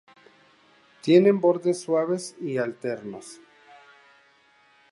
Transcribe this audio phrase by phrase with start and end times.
[1.01, 3.39] Tienen bordes suaves y alternos.